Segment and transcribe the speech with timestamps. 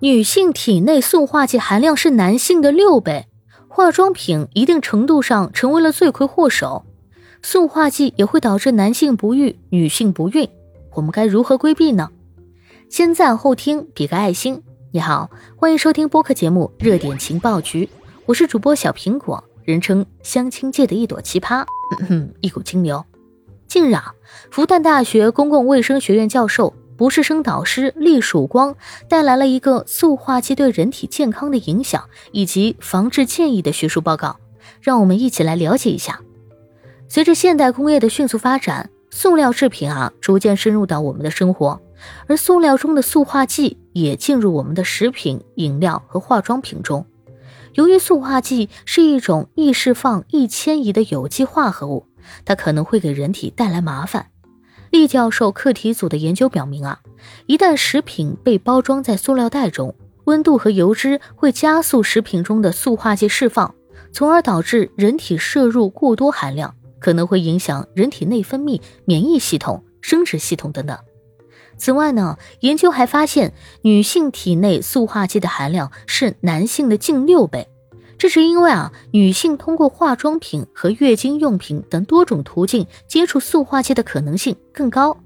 [0.00, 3.26] 女性体内塑化剂含量是男性的六倍，
[3.66, 6.86] 化妆品一定程度上成为了罪魁祸首。
[7.42, 10.48] 塑化剂也会导致男性不育、女性不孕，
[10.94, 12.10] 我们该如何规避呢？
[12.88, 14.62] 先赞后听，比个爱心。
[14.92, 17.86] 你好，欢迎收听播客节目《热点情报局》，
[18.26, 21.66] 我是主播小苹果，人称相亲界的一朵奇葩，
[22.40, 23.04] 一股清流。
[23.66, 24.14] 近日啊，
[24.52, 26.72] 复旦大学公共卫生学院教授。
[26.98, 28.74] 博士生导师厉曙光
[29.08, 34.40] 带来了一个塑化剂对人体健康的影响以及防治建议的学术报告，
[34.82, 36.20] 让我们一起来了解一下。
[37.08, 41.80] 随着现代工业的迅速发展，塑料制品啊逐渐深入到我们的生活，
[42.26, 47.06] 而塑料中的塑化剂也进入我们的食品、饮料和化妆品中。
[47.74, 52.08] 由于塑化剂是一种易释放、易迁移的有机化合物，
[52.44, 54.26] 它可能会给人体带来麻烦。
[54.90, 57.00] 厉教授课题组的研究表明啊，
[57.46, 63.74] 一旦食品被包装在塑料袋中，温度和油脂会加速食品中的塑化剂释放，
[64.12, 70.98] 从而导致人体摄入过多含量，可能会影响人体内分泌、免疫系统、生殖系统等等。
[71.76, 73.52] 此外呢，研究还发现，
[73.82, 77.68] 女性体内塑化剂的含量是男性的近六倍。
[78.18, 85.16] 这是因为啊，女性通过化妆品和月经用品等多种途径接触塑化剂的可能性更高。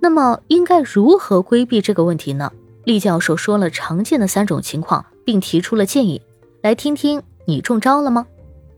[0.00, 2.50] 那么，应该如何规避这个问题呢？
[2.82, 6.20] 厉教授说了常见的三种情况，并提出了建议。
[6.60, 8.26] 来听听你中招了吗？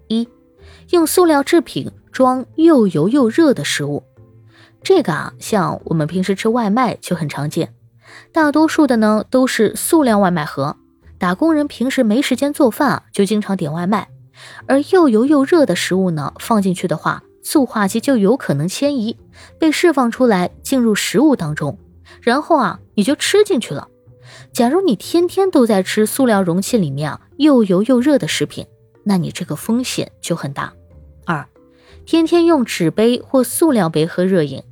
[0.09, 0.29] 一，
[0.91, 4.05] 用塑料制品装又油又热的食物。
[4.83, 7.75] 这个啊，像我们平时吃外卖就很常见，
[8.33, 10.77] 大多数的呢都是塑料外卖盒。
[11.19, 14.09] 打工人平时没时间做饭啊，就经常点外卖。
[14.67, 19.17] 而又油又热的食物呢，放进去的话，塑化剂就有可能迁移，
[19.59, 21.79] 被释放出来进入食物当中，
[22.21, 23.89] 然后啊，你就吃进去了。
[24.53, 28.67] 假如你天天都在吃塑料容器里面啊又油又热的食品，
[29.05, 30.75] 那你这个风险就很大。
[31.25, 31.47] 二，
[32.05, 34.63] 天天用纸杯或塑料杯喝热饮。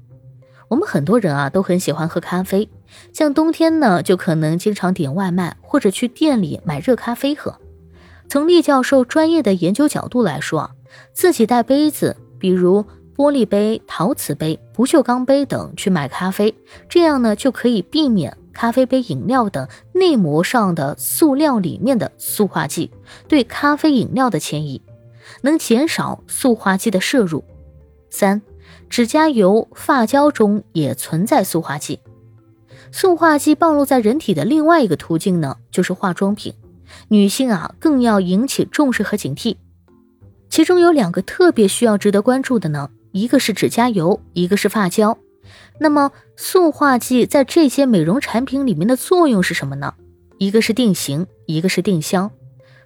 [0.68, 2.68] 我们很多人啊都很喜欢喝咖啡，
[3.12, 7.58] 像冬天呢就可能经常点外卖或者去店里买热咖啡喝。
[8.28, 10.70] 从厉教授专业的研究角度来说，
[11.12, 12.84] 自己带杯子，比如
[13.16, 16.54] 玻璃杯、陶瓷杯、不锈钢杯等去买咖啡，
[16.88, 22.90] 这样呢就可以避免咖啡杯、饮料等内膜上的塑料里面的塑化剂
[23.28, 24.82] 对咖啡饮料的迁移，
[25.42, 27.44] 能减少塑化剂的摄入。
[28.10, 28.42] 三。
[28.90, 31.98] 指甲油、发胶中也存在塑化剂。
[32.96, 36.54] 塑化剂暴露在人体的另外一个途径呢，就是化妆品。
[37.08, 39.56] 女性啊，更要引起重视和警惕。
[40.48, 45.18] 其中有两个特别需要值得关注的呢，一个是指甲油，一个是发胶。
[45.80, 49.94] 那么，塑化剂在这些美容产品里面的作用是什么呢？
[50.38, 52.30] 一个是定型，一个是定香。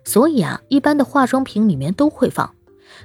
[0.04, 2.54] 所以啊，一般的化妆品里面都会放。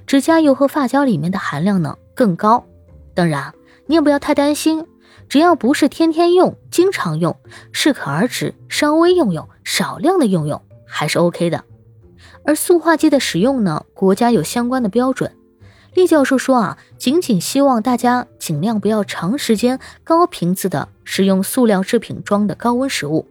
[0.07, 2.65] 指甲油和发胶里面的含量呢更高。
[3.13, 3.53] 当然，
[3.87, 4.85] 你也不要太担心，
[5.33, 7.35] 只要不是天天用、经常用，
[7.71, 11.63] 适可而止，稍微用用，少量的用用，还是 OK 的。
[12.45, 15.35] 而塑化剂的使用呢，国家有相关的标准。
[15.95, 23.27] 厉教授说啊，仅仅希望大家尽量不要长时间、高频次的使用塑料制品装的高温食物。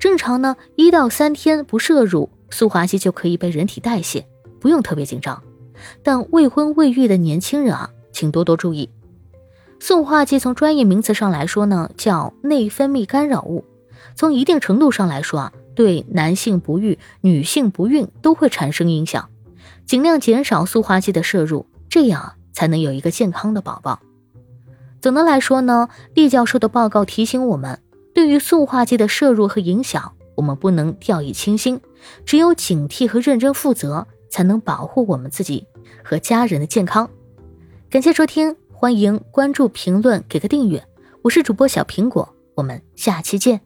[0.00, 4.26] 正常呢，一到三天不摄入塑化剂就可以被人体代谢，
[4.58, 5.40] 不用特别紧张。
[6.02, 8.90] 但未婚未育的年轻人啊，请多多注意。
[9.78, 13.64] 塑化剂从专业名词上来说呢，叫内分泌干扰物。
[14.14, 19.28] 从一定程度上来说啊，对男性不育、女性不孕都会产生影响。
[19.84, 24.00] 尽量减少塑化剂的摄入，这样才能有一个健康的宝宝。
[25.00, 27.78] 总的来说呢，厉教授的报告提醒我们，
[28.14, 31.80] 对于塑化剂的摄入和影响，我们不能掉以轻心。
[32.24, 35.66] 只有警惕和认真负责，才能保护我们自己
[36.02, 37.08] 和家人的健康。
[37.90, 38.56] 感谢收听。
[38.78, 40.86] 欢迎关注、评论、给个订阅，
[41.22, 43.65] 我是主播小苹果，我们下期见。